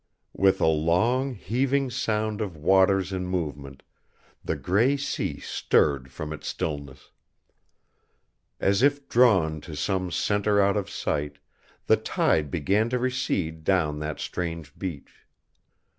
[0.33, 3.83] With a long heaving sound of waters in movement,
[4.43, 7.11] the gray sea stirred from its stillness.
[8.59, 11.37] As if drawn to some center out of sight,
[11.85, 15.27] the tide began to recede down that strange beach.